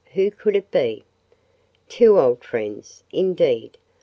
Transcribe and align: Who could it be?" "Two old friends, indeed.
Who 0.15 0.31
could 0.31 0.55
it 0.55 0.71
be?" 0.71 1.03
"Two 1.87 2.19
old 2.19 2.43
friends, 2.43 3.03
indeed. 3.11 3.77